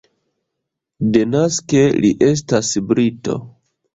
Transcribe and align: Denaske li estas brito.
Denaske 1.17 1.83
li 2.05 2.11
estas 2.31 2.73
brito. 2.93 3.37